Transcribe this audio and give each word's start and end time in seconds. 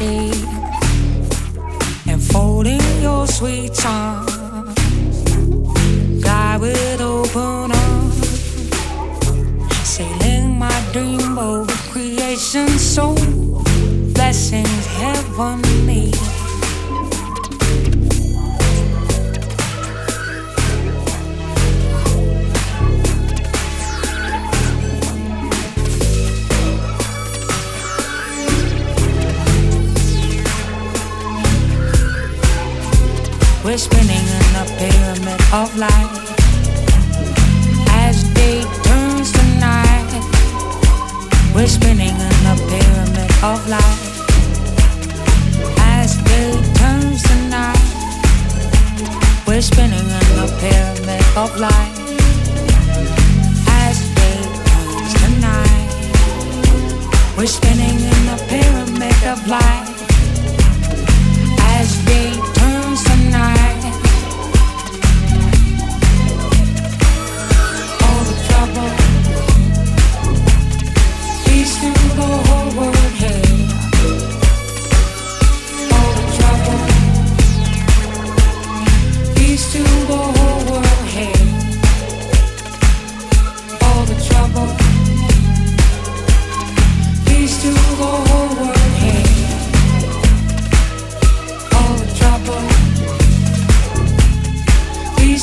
see 0.00 0.29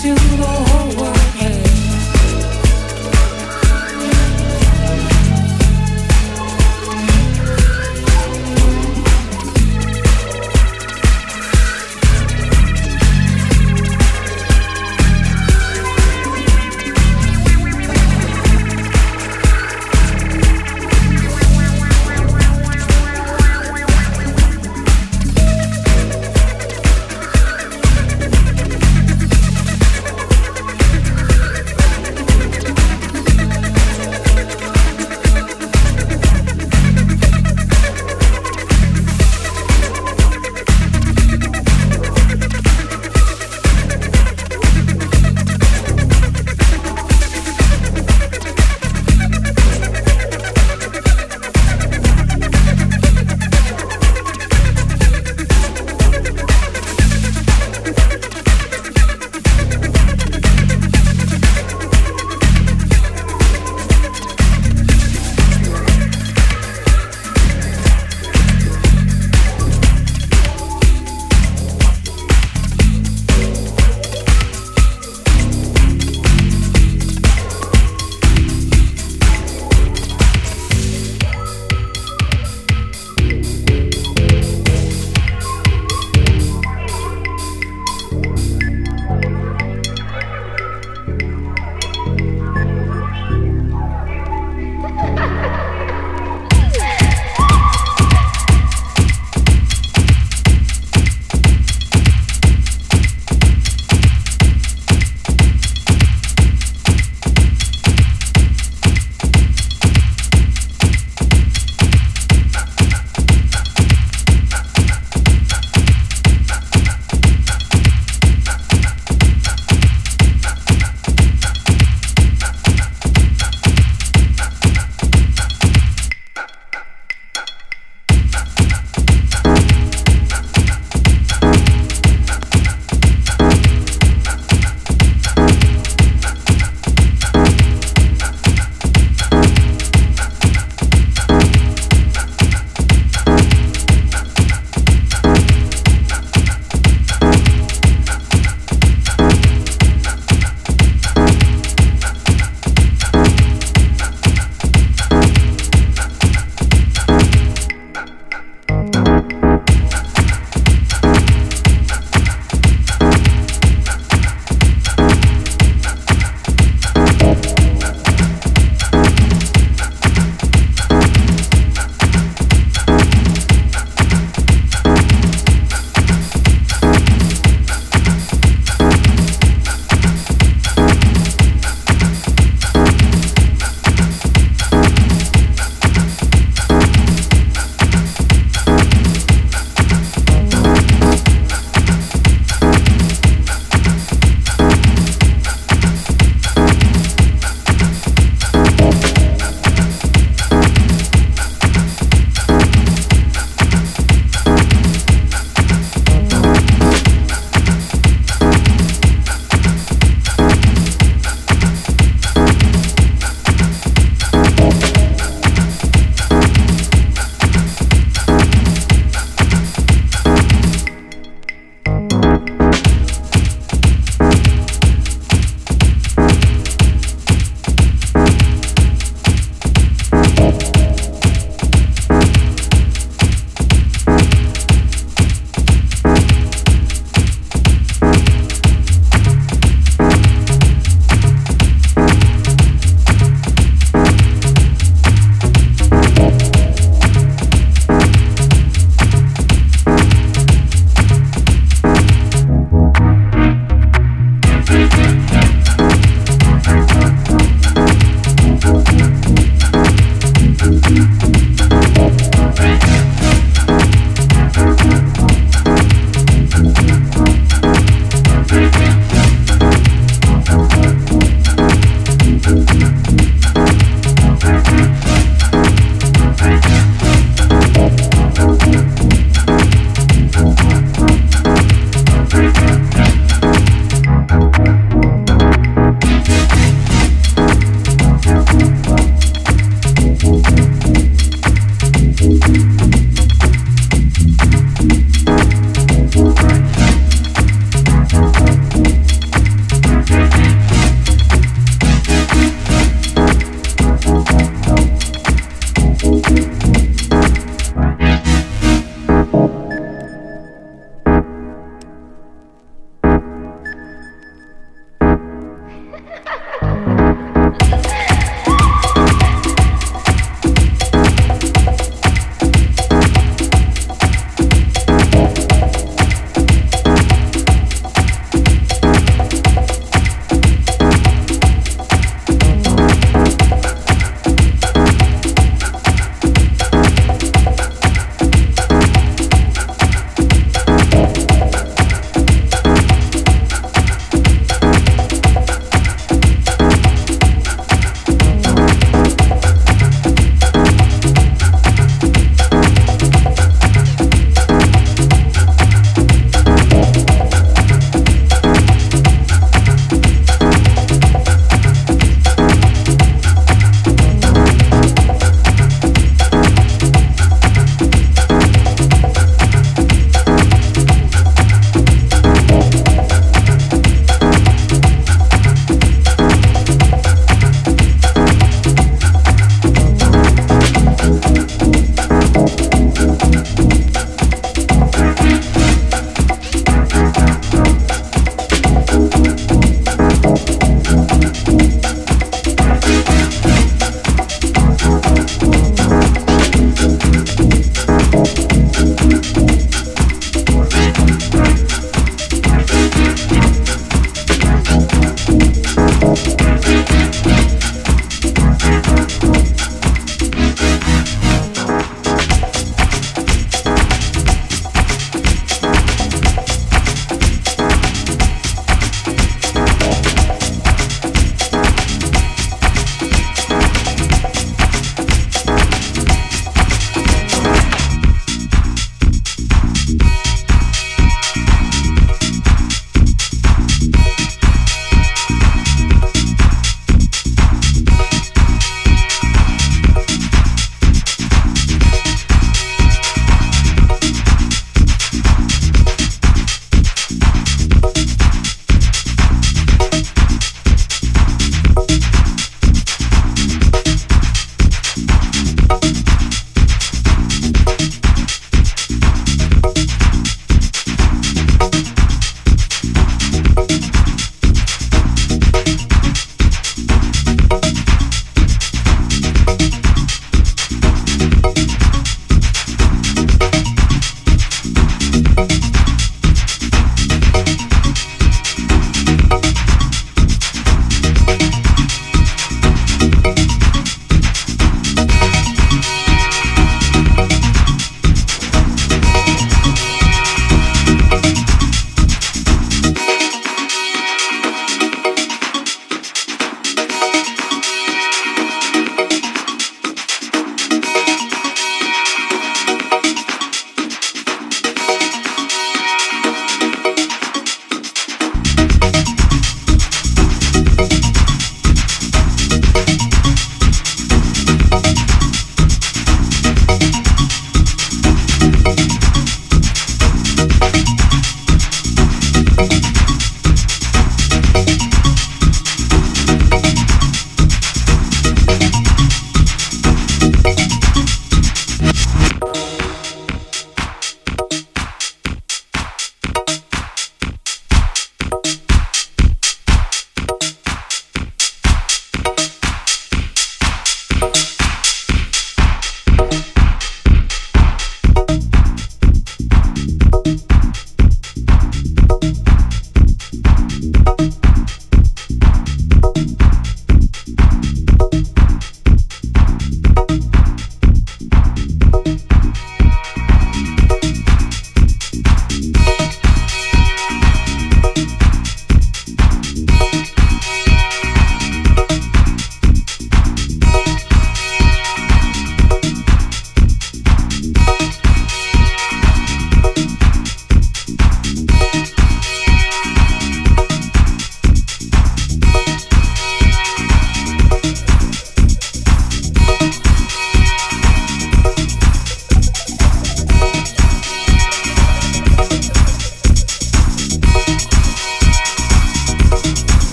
still 0.00 0.14
the 0.14 0.46
whole 0.46 0.89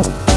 Oh. 0.00 0.27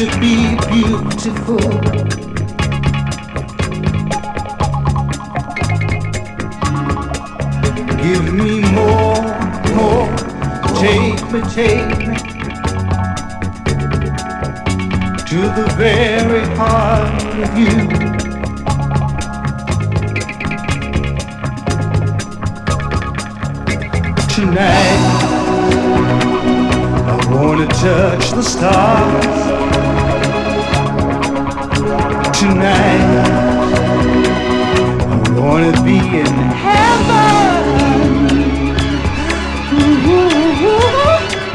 To 0.00 0.06
be 0.18 0.56
beautiful. 0.70 1.58
Give 8.00 8.32
me 8.32 8.62
more, 8.72 9.22
more, 9.76 10.08
take 10.76 11.20
me, 11.30 11.40
take 11.52 11.98
me 11.98 12.16
to 15.26 15.38
the 15.58 15.66
very 15.76 16.46
heart 16.56 17.22
of 17.42 17.58
you. 17.58 18.29
Tonight, 24.60 25.00
I 27.08 27.14
wanna 27.32 27.66
touch 27.66 28.32
the 28.32 28.42
stars 28.42 29.40
tonight. 32.38 33.04
I 35.08 35.40
wanna 35.40 35.72
be 35.82 35.96
in 35.96 36.34
heaven, 36.66 37.64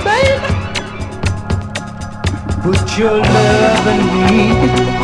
baby. 0.03 0.49
Put 2.64 2.97
your 2.97 3.18
love 3.20 3.88
in 3.88 4.01
me. 4.26 4.95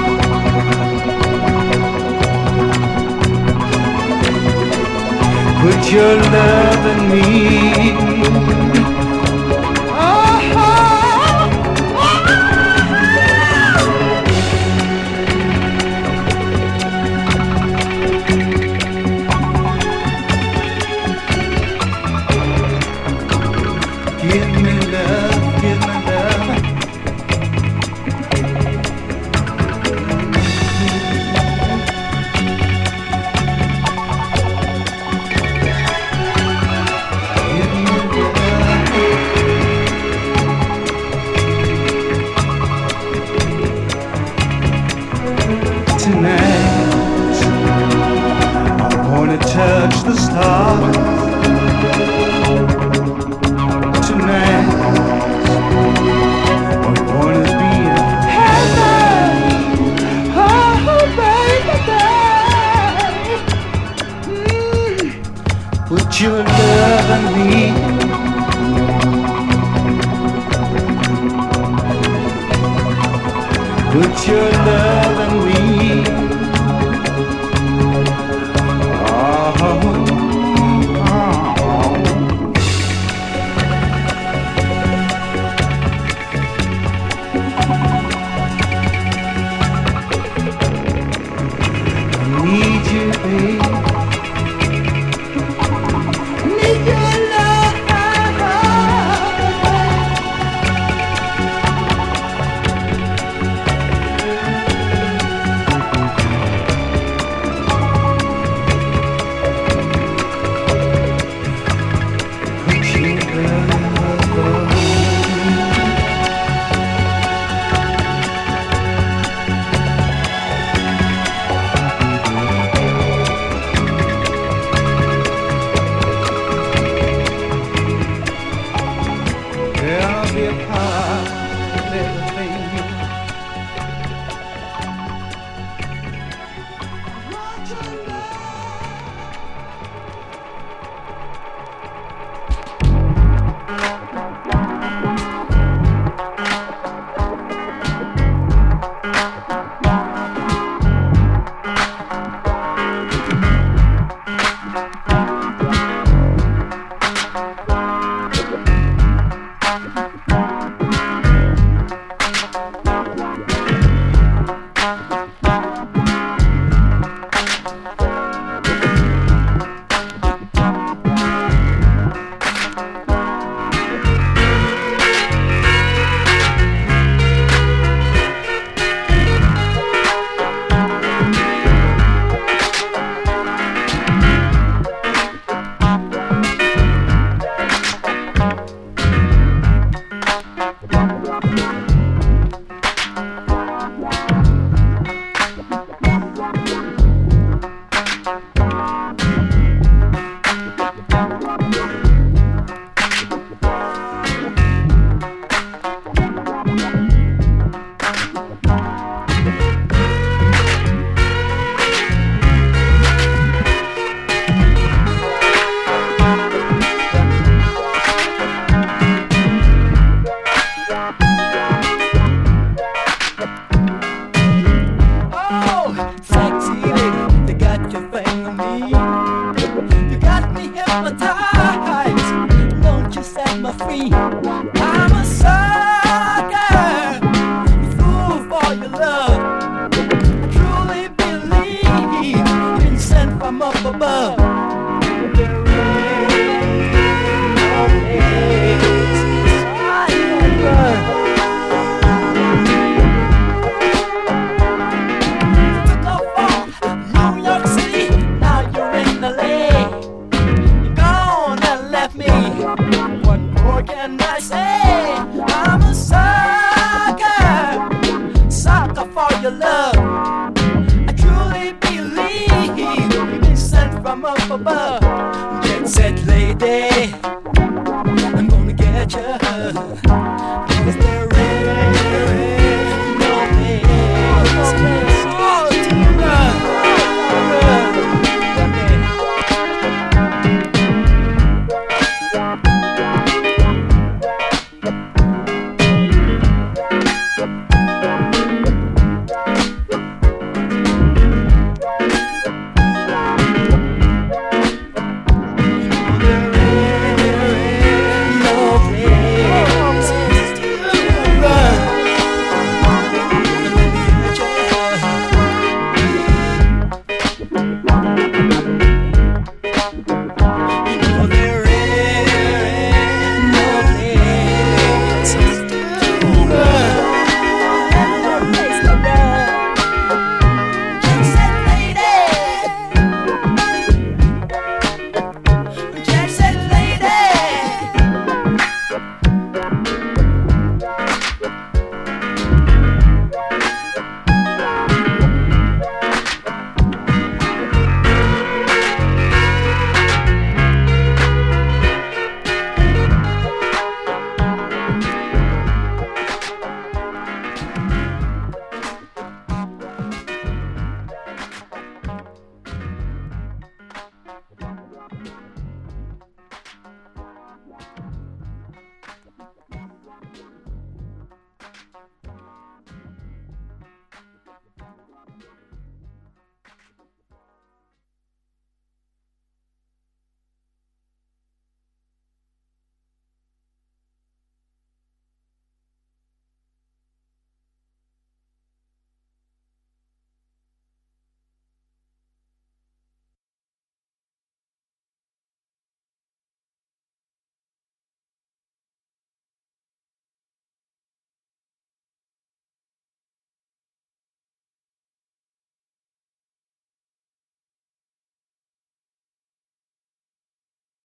Put 5.62 5.92
your 5.92 6.16
love 6.16 6.86
in 6.88 7.10
me. 7.12 8.61